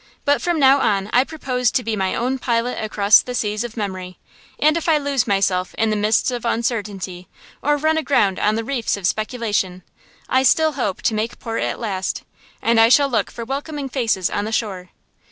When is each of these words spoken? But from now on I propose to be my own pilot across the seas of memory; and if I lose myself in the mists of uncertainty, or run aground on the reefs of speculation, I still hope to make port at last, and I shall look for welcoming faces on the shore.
But 0.25 0.41
from 0.41 0.59
now 0.59 0.79
on 0.79 1.11
I 1.13 1.23
propose 1.23 1.69
to 1.69 1.83
be 1.83 1.95
my 1.95 2.15
own 2.15 2.39
pilot 2.39 2.83
across 2.83 3.21
the 3.21 3.35
seas 3.35 3.63
of 3.63 3.77
memory; 3.77 4.17
and 4.57 4.75
if 4.75 4.89
I 4.89 4.97
lose 4.97 5.27
myself 5.27 5.75
in 5.75 5.91
the 5.91 5.95
mists 5.95 6.31
of 6.31 6.43
uncertainty, 6.43 7.27
or 7.61 7.77
run 7.77 7.99
aground 7.99 8.39
on 8.39 8.55
the 8.55 8.63
reefs 8.63 8.97
of 8.97 9.05
speculation, 9.05 9.83
I 10.27 10.41
still 10.41 10.71
hope 10.71 11.03
to 11.03 11.13
make 11.13 11.37
port 11.37 11.61
at 11.61 11.79
last, 11.79 12.23
and 12.63 12.79
I 12.79 12.89
shall 12.89 13.09
look 13.09 13.29
for 13.29 13.45
welcoming 13.45 13.89
faces 13.89 14.31
on 14.31 14.45
the 14.45 14.51
shore. 14.51 14.89